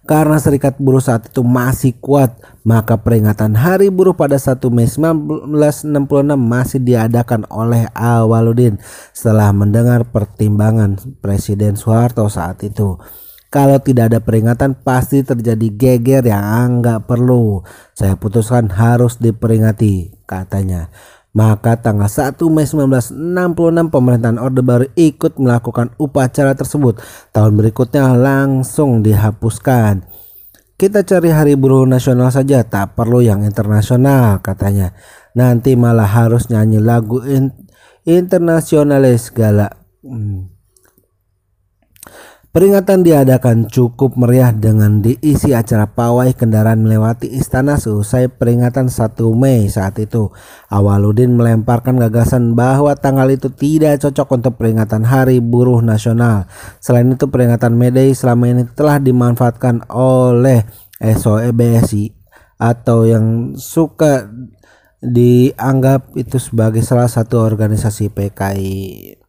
Karena 0.07 0.39
serikat 0.39 0.79
buruh 0.79 1.03
saat 1.03 1.27
itu 1.27 1.43
masih 1.43 1.99
kuat, 1.99 2.39
maka 2.63 2.95
peringatan 2.95 3.59
Hari 3.59 3.91
Buruh 3.91 4.15
pada 4.15 4.39
1 4.39 4.63
Mei 4.71 4.87
1966 4.87 5.91
masih 6.39 6.79
diadakan 6.79 7.43
oleh 7.51 7.91
Awaludin 7.91 8.79
setelah 9.11 9.51
mendengar 9.51 10.07
pertimbangan 10.09 10.97
Presiden 11.19 11.75
Soeharto 11.75 12.31
saat 12.31 12.63
itu. 12.63 13.03
Kalau 13.51 13.83
tidak 13.83 14.15
ada 14.15 14.21
peringatan 14.23 14.79
pasti 14.79 15.27
terjadi 15.27 15.69
geger 15.75 16.23
yang 16.23 16.83
nggak 16.83 17.11
perlu. 17.11 17.67
Saya 17.95 18.15
putuskan 18.15 18.71
harus 18.71 19.19
diperingati 19.19 20.23
katanya. 20.23 20.91
Maka 21.37 21.77
tanggal 21.77 22.09
1 22.09 22.41
Mei 22.49 22.65
1966 22.65 23.93
pemerintahan 23.93 24.41
Orde 24.41 24.65
Baru 24.65 24.89
ikut 24.97 25.37
melakukan 25.37 25.93
upacara 26.01 26.57
tersebut. 26.57 26.97
Tahun 27.37 27.53
berikutnya 27.53 28.17
langsung 28.17 29.05
dihapuskan. 29.05 30.09
Kita 30.81 31.05
cari 31.05 31.29
hari 31.29 31.53
buruh 31.53 31.85
nasional 31.85 32.33
saja, 32.33 32.65
tak 32.65 32.97
perlu 32.97 33.21
yang 33.21 33.45
internasional 33.45 34.41
katanya. 34.41 34.97
Nanti 35.37 35.77
malah 35.77 36.09
harus 36.09 36.49
nyanyi 36.49 36.81
lagu 36.81 37.21
in 37.21 37.53
internasionalis 38.09 39.29
segala. 39.29 39.69
Hmm. 40.01 40.56
Peringatan 42.57 43.05
diadakan 43.05 43.69
cukup 43.69 44.17
meriah 44.17 44.49
dengan 44.49 45.05
diisi 45.05 45.53
acara 45.53 45.93
pawai 45.93 46.33
kendaraan 46.33 46.81
melewati 46.81 47.29
istana 47.29 47.77
seusai 47.77 48.33
peringatan 48.33 48.89
1 48.89 49.13
Mei 49.37 49.69
saat 49.69 50.01
itu. 50.01 50.33
Awaludin 50.73 51.37
melemparkan 51.37 52.01
gagasan 52.01 52.57
bahwa 52.57 52.97
tanggal 52.97 53.29
itu 53.29 53.53
tidak 53.53 54.01
cocok 54.01 54.41
untuk 54.41 54.53
peringatan 54.57 55.05
Hari 55.05 55.45
Buruh 55.45 55.85
Nasional. 55.85 56.49
Selain 56.81 57.05
itu 57.13 57.29
peringatan 57.29 57.77
Day 57.93 58.17
selama 58.17 58.49
ini 58.49 58.65
telah 58.73 59.05
dimanfaatkan 59.05 59.93
oleh 59.93 60.65
SOEBSI 60.97 62.17
atau 62.57 63.05
yang 63.05 63.53
suka 63.61 64.33
dianggap 65.05 66.17
itu 66.17 66.41
sebagai 66.41 66.81
salah 66.81 67.13
satu 67.13 67.37
organisasi 67.37 68.09
PKI. 68.09 69.26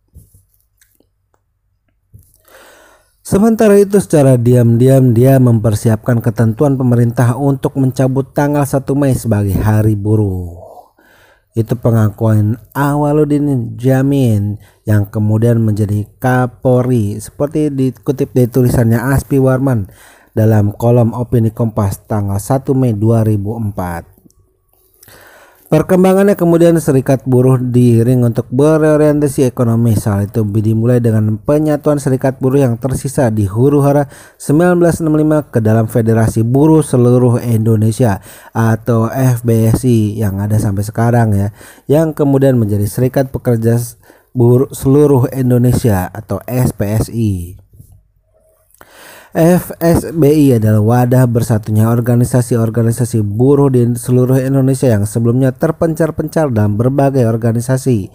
Sementara 3.28 3.76
itu 3.76 4.00
secara 4.00 4.40
diam-diam 4.40 5.12
dia 5.12 5.36
mempersiapkan 5.36 6.24
ketentuan 6.24 6.80
pemerintah 6.80 7.36
untuk 7.36 7.76
mencabut 7.76 8.32
tanggal 8.32 8.64
1 8.64 8.88
Mei 8.96 9.12
sebagai 9.20 9.52
hari 9.60 10.00
buruh. 10.00 10.56
Itu 11.52 11.76
pengakuan 11.76 12.56
Awaludin 12.72 13.76
Jamin 13.76 14.64
yang 14.88 15.12
kemudian 15.12 15.60
menjadi 15.60 16.08
Kapolri 16.24 17.20
seperti 17.20 17.68
dikutip 17.68 18.32
dari 18.32 18.48
tulisannya 18.48 18.96
Aspi 18.96 19.44
Warman 19.44 19.92
dalam 20.32 20.72
kolom 20.72 21.12
opini 21.12 21.52
Kompas 21.52 22.08
tanggal 22.08 22.40
1 22.40 22.64
Mei 22.80 22.96
2004. 22.96 24.17
Perkembangannya 25.68 26.40
kemudian 26.40 26.80
serikat 26.80 27.28
buruh 27.28 27.60
diiring 27.60 28.24
untuk 28.24 28.48
berorientasi 28.48 29.52
ekonomi. 29.52 30.00
Saat 30.00 30.32
itu 30.32 30.48
dimulai 30.48 31.04
dengan 31.04 31.36
penyatuan 31.36 32.00
serikat 32.00 32.40
buruh 32.40 32.64
yang 32.64 32.80
tersisa 32.80 33.28
di 33.28 33.52
huru 33.52 33.84
hara 33.84 34.08
1965 34.40 35.52
ke 35.52 35.60
dalam 35.60 35.92
Federasi 35.92 36.48
Buruh 36.48 36.80
Seluruh 36.80 37.44
Indonesia 37.44 38.24
atau 38.56 39.12
FBSI 39.12 40.16
yang 40.16 40.40
ada 40.40 40.56
sampai 40.56 40.88
sekarang 40.88 41.36
ya. 41.36 41.52
Yang 41.84 42.24
kemudian 42.24 42.56
menjadi 42.56 42.88
Serikat 42.88 43.36
Pekerja 43.36 43.76
Buruh 44.32 44.72
Seluruh 44.72 45.28
Indonesia 45.36 46.08
atau 46.16 46.40
SPSI. 46.48 47.67
FSBI 49.38 50.58
adalah 50.58 50.82
wadah 50.82 51.30
bersatunya 51.30 51.86
organisasi-organisasi 51.94 53.22
buruh 53.22 53.70
di 53.70 53.86
seluruh 53.94 54.42
Indonesia 54.42 54.90
yang 54.90 55.06
sebelumnya 55.06 55.54
terpencar-pencar 55.54 56.50
dalam 56.50 56.74
berbagai 56.74 57.22
organisasi. 57.30 58.10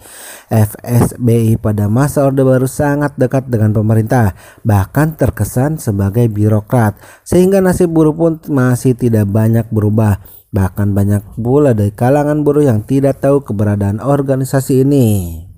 FSBI 0.51 1.55
pada 1.63 1.87
masa 1.87 2.27
Orde 2.27 2.43
Baru 2.43 2.67
sangat 2.67 3.15
dekat 3.15 3.47
dengan 3.47 3.71
pemerintah, 3.71 4.35
bahkan 4.67 5.15
terkesan 5.15 5.79
sebagai 5.79 6.27
birokrat, 6.27 6.99
sehingga 7.23 7.63
nasib 7.63 7.95
buruh 7.95 8.11
pun 8.11 8.43
masih 8.51 8.91
tidak 8.91 9.23
banyak 9.31 9.63
berubah. 9.71 10.19
Bahkan 10.51 10.91
banyak 10.91 11.39
pula 11.39 11.71
dari 11.71 11.95
kalangan 11.95 12.43
buruh 12.43 12.67
yang 12.67 12.83
tidak 12.83 13.23
tahu 13.23 13.47
keberadaan 13.47 14.03
organisasi 14.03 14.83
ini. 14.83 15.52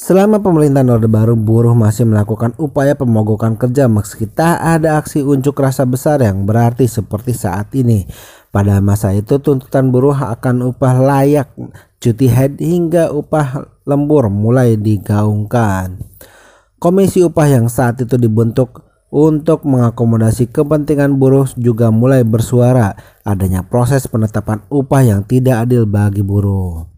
Selama 0.00 0.40
pemerintahan 0.40 0.96
Orde 0.96 1.12
Baru, 1.12 1.36
buruh 1.36 1.76
masih 1.76 2.08
melakukan 2.08 2.56
upaya 2.56 2.96
pemogokan 2.96 3.60
kerja 3.60 3.84
meski 3.84 4.24
tak 4.24 4.56
ada 4.56 4.96
aksi 4.96 5.20
unjuk 5.20 5.52
rasa 5.60 5.84
besar 5.84 6.24
yang 6.24 6.48
berarti 6.48 6.88
seperti 6.88 7.36
saat 7.36 7.68
ini. 7.76 8.08
Pada 8.48 8.80
masa 8.80 9.12
itu 9.12 9.36
tuntutan 9.44 9.92
buruh 9.92 10.16
akan 10.16 10.72
upah 10.72 11.04
layak, 11.04 11.52
cuti 12.00 12.32
head 12.32 12.56
hingga 12.64 13.12
upah 13.12 13.68
lembur 13.84 14.32
mulai 14.32 14.80
digaungkan. 14.80 16.00
Komisi 16.80 17.20
upah 17.20 17.60
yang 17.60 17.68
saat 17.68 18.00
itu 18.00 18.16
dibentuk 18.16 18.80
untuk 19.12 19.68
mengakomodasi 19.68 20.48
kepentingan 20.48 21.20
buruh 21.20 21.52
juga 21.60 21.92
mulai 21.92 22.24
bersuara 22.24 22.96
adanya 23.20 23.68
proses 23.68 24.08
penetapan 24.08 24.64
upah 24.72 25.04
yang 25.04 25.28
tidak 25.28 25.68
adil 25.68 25.84
bagi 25.84 26.24
buruh. 26.24 26.89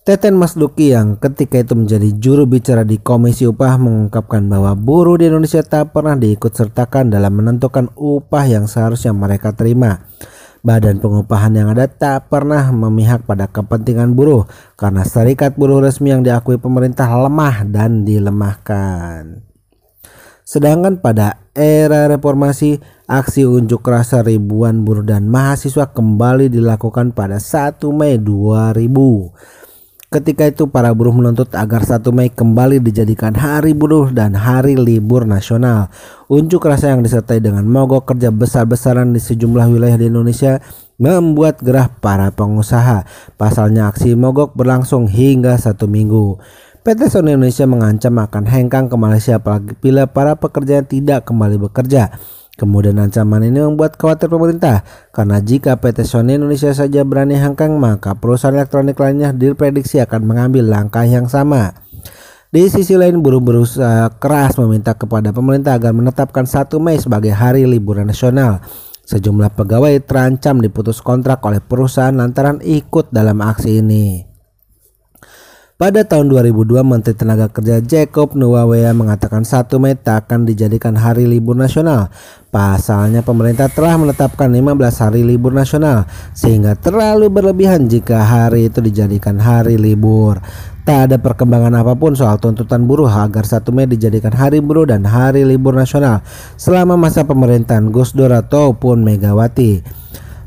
Teten 0.00 0.32
Mas 0.32 0.56
Duki 0.56 0.96
yang 0.96 1.20
ketika 1.20 1.60
itu 1.60 1.76
menjadi 1.76 2.08
juru 2.16 2.48
bicara 2.48 2.88
di 2.88 2.96
Komisi 2.96 3.44
Upah 3.44 3.76
mengungkapkan 3.76 4.48
bahwa 4.48 4.72
buruh 4.72 5.20
di 5.20 5.28
Indonesia 5.28 5.60
tak 5.60 5.92
pernah 5.92 6.16
diikut 6.16 6.56
sertakan 6.56 7.12
dalam 7.12 7.36
menentukan 7.36 7.92
upah 8.00 8.48
yang 8.48 8.64
seharusnya 8.64 9.12
mereka 9.12 9.52
terima. 9.52 10.08
Badan 10.64 11.04
pengupahan 11.04 11.52
yang 11.52 11.68
ada 11.76 11.84
tak 11.84 12.32
pernah 12.32 12.72
memihak 12.72 13.28
pada 13.28 13.44
kepentingan 13.52 14.16
buruh 14.16 14.48
karena 14.80 15.04
serikat 15.04 15.60
buruh 15.60 15.84
resmi 15.84 16.16
yang 16.16 16.24
diakui 16.24 16.56
pemerintah 16.56 17.04
lemah 17.20 17.68
dan 17.68 18.00
dilemahkan. 18.00 19.44
Sedangkan 20.48 21.04
pada 21.04 21.44
era 21.52 22.08
reformasi, 22.08 22.80
aksi 23.04 23.44
unjuk 23.44 23.84
rasa 23.84 24.24
ribuan 24.24 24.80
buruh 24.80 25.04
dan 25.04 25.28
mahasiswa 25.28 25.92
kembali 25.92 26.48
dilakukan 26.48 27.12
pada 27.12 27.36
1 27.36 27.84
Mei 27.92 28.16
2000 28.16 29.59
Ketika 30.10 30.42
itu 30.50 30.66
para 30.66 30.90
buruh 30.90 31.14
menuntut 31.14 31.54
agar 31.54 31.86
1 31.86 32.02
Mei 32.10 32.34
kembali 32.34 32.82
dijadikan 32.82 33.30
hari 33.30 33.78
buruh 33.78 34.10
dan 34.10 34.34
hari 34.34 34.74
libur 34.74 35.22
nasional. 35.22 35.86
Unjuk 36.26 36.66
rasa 36.66 36.90
yang 36.90 37.06
disertai 37.06 37.38
dengan 37.38 37.62
mogok 37.70 38.10
kerja 38.10 38.34
besar-besaran 38.34 39.14
di 39.14 39.22
sejumlah 39.22 39.70
wilayah 39.70 39.94
di 39.94 40.10
Indonesia 40.10 40.58
membuat 40.98 41.62
gerah 41.62 41.86
para 42.02 42.34
pengusaha. 42.34 43.06
Pasalnya 43.38 43.86
aksi 43.86 44.18
mogok 44.18 44.58
berlangsung 44.58 45.06
hingga 45.06 45.54
satu 45.54 45.86
minggu. 45.86 46.42
PT 46.82 47.06
Sony 47.06 47.38
Indonesia 47.38 47.70
mengancam 47.70 48.18
akan 48.18 48.44
hengkang 48.50 48.90
ke 48.90 48.96
Malaysia 48.98 49.38
apabila 49.38 50.10
para 50.10 50.34
pekerja 50.34 50.82
tidak 50.82 51.22
kembali 51.22 51.70
bekerja. 51.70 52.18
Kemudian 52.58 52.98
ancaman 52.98 53.46
ini 53.46 53.62
membuat 53.62 53.96
khawatir 53.96 54.26
pemerintah 54.28 54.82
karena 55.14 55.38
jika 55.40 55.78
PT 55.78 56.04
Sony 56.04 56.36
Indonesia 56.36 56.74
saja 56.74 57.06
berani 57.06 57.38
hangkang 57.38 57.78
maka 57.78 58.18
perusahaan 58.18 58.52
elektronik 58.52 58.98
lainnya 58.98 59.30
diprediksi 59.32 60.02
akan 60.02 60.26
mengambil 60.26 60.66
langkah 60.68 61.06
yang 61.06 61.30
sama. 61.30 61.72
Di 62.50 62.66
sisi 62.66 62.98
lain 62.98 63.22
buruh 63.22 63.38
berusaha 63.38 64.10
keras 64.18 64.58
meminta 64.58 64.98
kepada 64.98 65.30
pemerintah 65.30 65.78
agar 65.78 65.94
menetapkan 65.94 66.44
1 66.46 66.66
Mei 66.82 66.98
sebagai 66.98 67.30
hari 67.30 67.62
liburan 67.62 68.10
nasional. 68.10 68.58
Sejumlah 69.06 69.54
pegawai 69.54 69.98
terancam 70.02 70.58
diputus 70.58 70.98
kontrak 70.98 71.42
oleh 71.46 71.58
perusahaan 71.62 72.14
lantaran 72.14 72.58
ikut 72.62 73.10
dalam 73.14 73.38
aksi 73.42 73.82
ini. 73.82 74.29
Pada 75.80 76.04
tahun 76.04 76.28
2002, 76.28 76.76
Menteri 76.84 77.16
Tenaga 77.16 77.48
Kerja 77.48 77.80
Jacob 77.80 78.36
Nuwawea 78.36 78.92
mengatakan 78.92 79.48
1 79.48 79.64
Mei 79.80 79.96
tak 79.96 80.28
akan 80.28 80.44
dijadikan 80.44 80.92
hari 80.92 81.24
libur 81.24 81.56
nasional. 81.56 82.12
Pasalnya 82.52 83.24
pemerintah 83.24 83.72
telah 83.72 83.96
menetapkan 83.96 84.52
15 84.52 84.76
hari 84.76 85.24
libur 85.24 85.56
nasional 85.56 86.04
sehingga 86.36 86.76
terlalu 86.76 87.32
berlebihan 87.32 87.88
jika 87.88 88.20
hari 88.20 88.68
itu 88.68 88.84
dijadikan 88.84 89.40
hari 89.40 89.80
libur. 89.80 90.44
Tak 90.84 91.08
ada 91.08 91.16
perkembangan 91.16 91.72
apa 91.72 91.96
pun 91.96 92.12
soal 92.12 92.36
tuntutan 92.36 92.84
buruh 92.84 93.08
agar 93.08 93.48
1 93.48 93.64
Mei 93.72 93.88
dijadikan 93.88 94.36
hari 94.36 94.60
buruh 94.60 94.84
dan 94.84 95.08
hari 95.08 95.48
libur 95.48 95.72
nasional 95.72 96.20
selama 96.60 97.00
masa 97.00 97.24
pemerintahan 97.24 97.88
Gus 97.88 98.12
Dur 98.12 98.36
ataupun 98.36 99.00
Megawati. 99.00 99.99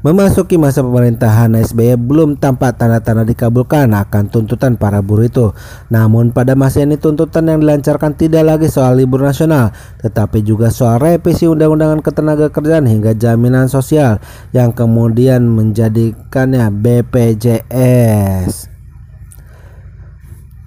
Memasuki 0.04 0.60
masa 0.60 0.84
pemerintahan 0.84 1.56
SBY 1.64 1.96
belum 1.96 2.36
tampak 2.36 2.76
tanda-tanda 2.76 3.24
dikabulkan 3.24 3.88
akan 3.96 4.28
tuntutan 4.28 4.76
para 4.76 5.00
buruh 5.00 5.24
itu. 5.24 5.56
Namun 5.88 6.36
pada 6.36 6.60
masa 6.60 6.84
ini 6.84 7.00
tuntutan 7.00 7.48
yang 7.48 7.64
dilancarkan 7.64 8.12
tidak 8.12 8.44
lagi 8.44 8.68
soal 8.68 9.00
libur 9.00 9.24
nasional, 9.24 9.72
tetapi 10.04 10.44
juga 10.44 10.76
soal 10.76 11.00
revisi 11.00 11.48
undang-undangan 11.48 12.04
ketenaga 12.04 12.52
kerjaan 12.52 12.84
hingga 12.84 13.16
jaminan 13.16 13.72
sosial 13.72 14.20
yang 14.52 14.76
kemudian 14.76 15.48
menjadikannya 15.48 16.68
BPJS. 16.68 18.68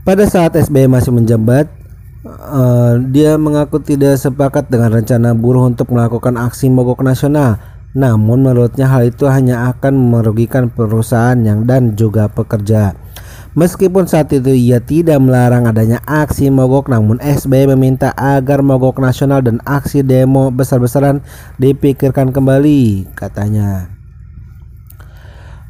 Pada 0.01 0.25
saat 0.33 0.57
SBY 0.57 0.89
masih 0.89 1.13
menjabat, 1.13 1.69
uh, 2.25 2.97
dia 3.13 3.37
mengaku 3.37 3.85
tidak 3.85 4.17
sepakat 4.17 4.73
dengan 4.73 4.97
rencana 4.97 5.37
buruh 5.37 5.69
untuk 5.69 5.93
melakukan 5.93 6.41
aksi 6.41 6.73
mogok 6.73 7.05
nasional 7.05 7.76
namun 7.97 8.45
menurutnya 8.45 8.93
hal 8.93 9.09
itu 9.09 9.25
hanya 9.25 9.73
akan 9.73 10.13
merugikan 10.13 10.69
perusahaan 10.69 11.41
yang 11.41 11.65
dan 11.65 11.97
juga 11.97 12.29
pekerja. 12.29 12.93
Meskipun 13.57 14.05
saat 14.05 14.29
itu 14.37 14.53
ia 14.53 14.85
tidak 14.85 15.17
melarang 15.17 15.65
adanya 15.65 16.05
aksi 16.05 16.53
mogok 16.53 16.93
namun 16.93 17.17
SBY 17.25 17.73
meminta 17.73 18.13
agar 18.13 18.61
mogok 18.61 19.01
nasional 19.01 19.41
dan 19.41 19.65
aksi 19.65 20.05
demo 20.05 20.53
besar-besaran 20.53 21.25
dipikirkan 21.57 22.37
kembali 22.37 23.09
katanya. 23.17 23.89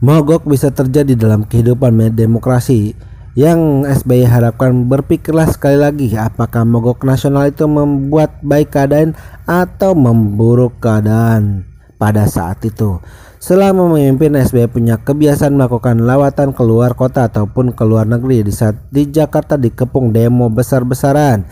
Mogok 0.03 0.51
bisa 0.51 0.75
terjadi 0.75 1.15
dalam 1.15 1.47
kehidupan 1.47 1.95
demokrasi 2.11 2.99
yang 3.39 3.87
SBY 3.87 4.27
harapkan 4.27 4.91
berpikirlah 4.91 5.47
sekali 5.47 5.79
lagi 5.79 6.11
apakah 6.19 6.67
mogok 6.67 7.07
nasional 7.07 7.47
itu 7.47 7.71
membuat 7.71 8.43
baik 8.43 8.75
keadaan 8.75 9.15
atau 9.47 9.95
memburuk 9.95 10.83
keadaan 10.83 11.76
pada 11.97 12.29
saat 12.29 12.61
itu. 12.65 13.01
Selama 13.37 13.87
memimpin 13.93 14.33
SBY 14.33 14.73
punya 14.73 14.97
kebiasaan 14.97 15.55
melakukan 15.55 16.01
lawatan 16.03 16.57
keluar 16.57 16.97
kota 16.97 17.29
ataupun 17.29 17.77
ke 17.77 17.85
luar 17.85 18.09
negeri 18.09 18.41
di 18.43 18.53
saat 18.53 18.89
di 18.89 19.07
Jakarta 19.13 19.61
dikepung 19.61 20.11
demo 20.11 20.49
besar-besaran. 20.49 21.45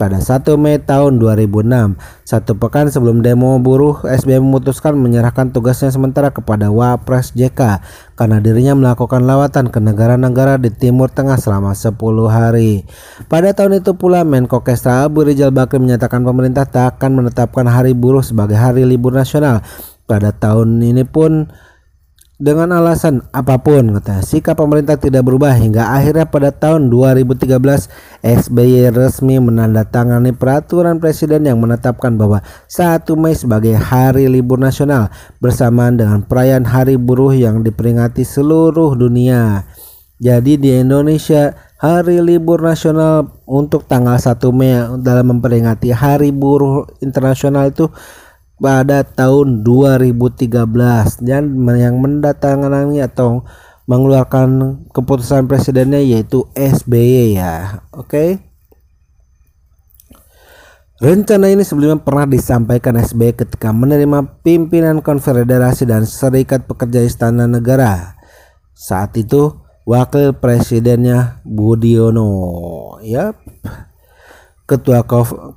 pada 0.00 0.16
1 0.16 0.56
Mei 0.56 0.80
tahun 0.80 1.20
2006. 1.20 2.00
Satu 2.24 2.56
pekan 2.56 2.88
sebelum 2.88 3.20
demo 3.20 3.60
buruh, 3.60 4.00
SBY 4.08 4.40
memutuskan 4.40 4.96
menyerahkan 4.96 5.52
tugasnya 5.52 5.92
sementara 5.92 6.32
kepada 6.32 6.72
Wapres 6.72 7.36
JK 7.36 7.84
karena 8.16 8.40
dirinya 8.40 8.72
melakukan 8.72 9.28
lawatan 9.28 9.68
ke 9.68 9.76
negara-negara 9.76 10.56
di 10.56 10.72
Timur 10.72 11.12
Tengah 11.12 11.36
selama 11.36 11.76
10 11.76 11.92
hari. 12.32 12.88
Pada 13.28 13.52
tahun 13.52 13.84
itu 13.84 13.92
pula 13.92 14.24
Menko 14.24 14.64
Kestra 14.64 15.04
Abu 15.04 15.28
Rizal 15.28 15.52
Bakri 15.52 15.76
menyatakan 15.76 16.24
pemerintah 16.24 16.64
tak 16.64 16.96
akan 16.96 17.20
menetapkan 17.20 17.68
hari 17.68 17.92
buruh 17.92 18.24
sebagai 18.24 18.56
hari 18.56 18.88
libur 18.88 19.12
nasional. 19.12 19.60
Pada 20.10 20.34
tahun 20.34 20.82
ini 20.82 21.06
pun 21.06 21.46
dengan 22.40 22.72
alasan 22.72 23.20
apa 23.36 23.60
pun 23.60 24.00
kata 24.00 24.24
sikap 24.24 24.56
pemerintah 24.56 24.96
tidak 24.96 25.28
berubah 25.28 25.52
hingga 25.52 25.92
akhirnya 25.92 26.24
pada 26.24 26.48
tahun 26.48 26.88
2013 26.88 27.46
SBY 28.24 28.88
resmi 28.96 29.36
menandatangani 29.36 30.32
peraturan 30.32 30.96
presiden 31.04 31.44
yang 31.44 31.60
menetapkan 31.60 32.16
bahwa 32.16 32.40
1 32.72 33.04
Mei 33.20 33.36
sebagai 33.36 33.76
hari 33.76 34.24
libur 34.26 34.56
nasional 34.56 35.12
bersamaan 35.36 36.00
dengan 36.00 36.24
perayaan 36.24 36.64
hari 36.64 36.96
buruh 36.96 37.36
yang 37.36 37.60
diperingati 37.60 38.24
seluruh 38.24 38.96
dunia. 38.96 39.68
Jadi 40.16 40.56
di 40.56 40.80
Indonesia 40.80 41.52
hari 41.76 42.24
libur 42.24 42.64
nasional 42.64 43.44
untuk 43.44 43.84
tanggal 43.84 44.16
1 44.16 44.40
Mei 44.56 44.80
dalam 45.04 45.36
memperingati 45.36 45.92
hari 45.92 46.32
buruh 46.32 46.88
internasional 47.04 47.68
itu 47.68 47.92
pada 48.60 49.02
tahun 49.02 49.64
2013 49.64 50.52
dan 51.24 51.44
yang 51.74 51.96
mendatangani 51.98 53.00
atau 53.00 53.42
mengeluarkan 53.88 54.84
keputusan 54.94 55.50
presidennya 55.50 55.98
yaitu 55.98 56.46
SBY 56.54 57.40
ya. 57.40 57.82
Oke. 57.90 58.06
Okay? 58.06 58.30
Rencana 61.00 61.48
ini 61.48 61.64
sebelumnya 61.64 61.96
pernah 62.04 62.28
disampaikan 62.28 62.92
SBY 63.00 63.32
ketika 63.32 63.72
menerima 63.72 64.44
pimpinan 64.44 65.00
Konfederasi 65.00 65.88
dan 65.88 66.04
Serikat 66.04 66.68
Pekerja 66.68 67.00
Istana 67.00 67.48
Negara. 67.48 68.20
Saat 68.76 69.16
itu 69.16 69.56
wakil 69.88 70.36
presidennya 70.36 71.40
Budiono. 71.48 73.00
Yap. 73.00 73.32
Ketua 74.70 75.02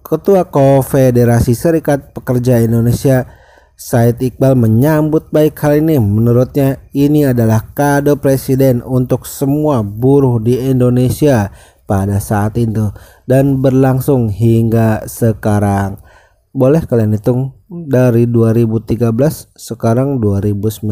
Ketua 0.02 0.50
Konfederasi 0.50 1.54
Serikat 1.54 2.18
Pekerja 2.18 2.58
Indonesia 2.58 3.30
Said 3.78 4.18
Iqbal 4.18 4.58
menyambut 4.58 5.30
baik 5.30 5.54
hal 5.62 5.86
ini. 5.86 6.02
Menurutnya 6.02 6.82
ini 6.98 7.22
adalah 7.22 7.62
kado 7.78 8.18
presiden 8.18 8.82
untuk 8.82 9.30
semua 9.30 9.86
buruh 9.86 10.42
di 10.42 10.58
Indonesia 10.58 11.54
pada 11.86 12.18
saat 12.18 12.58
itu 12.58 12.90
dan 13.30 13.62
berlangsung 13.62 14.34
hingga 14.34 15.06
sekarang. 15.06 16.02
Boleh 16.50 16.82
kalian 16.82 17.14
hitung 17.14 17.54
dari 17.70 18.26
2013 18.26 18.98
sekarang 19.54 20.18
2019. 20.26 20.90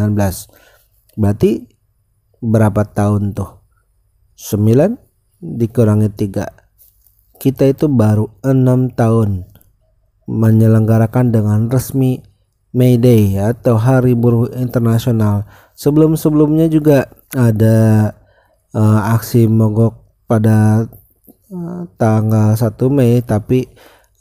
Berarti 1.18 1.66
berapa 2.38 2.86
tahun 2.86 3.34
tuh? 3.34 3.66
9 4.38 4.94
dikurangi 5.42 6.14
3 6.14 6.61
kita 7.42 7.74
itu 7.74 7.90
baru 7.90 8.30
enam 8.46 8.94
tahun 8.94 9.50
menyelenggarakan 10.30 11.34
dengan 11.34 11.66
resmi 11.74 12.22
May 12.70 13.02
Day 13.02 13.34
atau 13.42 13.82
Hari 13.82 14.14
Buruh 14.14 14.54
Internasional. 14.54 15.50
Sebelum-sebelumnya 15.74 16.70
juga 16.70 17.10
ada 17.34 18.14
uh, 18.78 19.02
aksi 19.18 19.50
mogok 19.50 20.22
pada 20.30 20.86
uh, 21.50 21.82
tanggal 21.98 22.54
1 22.54 22.62
Mei 22.94 23.26
tapi 23.26 23.66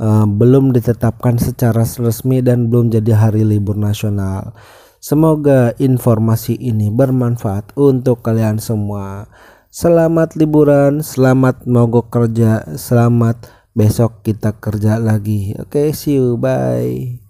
uh, 0.01 0.25
belum 0.25 0.73
ditetapkan 0.73 1.37
secara 1.37 1.85
resmi 1.85 2.41
dan 2.41 2.73
belum 2.73 2.89
jadi 2.89 3.21
hari 3.21 3.45
libur 3.45 3.77
nasional. 3.77 4.57
Semoga 4.97 5.77
informasi 5.77 6.57
ini 6.57 6.89
bermanfaat 6.89 7.77
untuk 7.77 8.25
kalian 8.25 8.57
semua. 8.57 9.29
Selamat 9.71 10.35
liburan, 10.35 10.99
selamat 10.99 11.63
mogok 11.63 12.11
kerja, 12.11 12.75
selamat 12.75 13.55
besok 13.71 14.19
kita 14.27 14.59
kerja 14.59 14.99
lagi. 14.99 15.55
Oke, 15.63 15.95
okay, 15.95 15.95
see 15.95 16.19
you, 16.19 16.35
bye. 16.35 17.30